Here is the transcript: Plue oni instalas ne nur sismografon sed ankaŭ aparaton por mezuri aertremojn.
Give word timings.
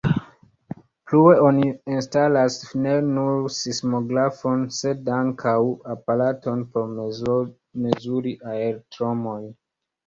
Plue 1.09 1.35
oni 1.49 1.67
instalas 1.95 2.57
ne 2.87 2.95
nur 3.11 3.37
sismografon 3.57 4.67
sed 4.79 5.15
ankaŭ 5.21 5.55
aparaton 5.97 6.67
por 6.75 6.93
mezuri 7.87 8.37
aertremojn. 8.59 9.49